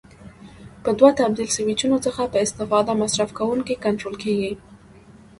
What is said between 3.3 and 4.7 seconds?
کوونکی کنټرول کېږي.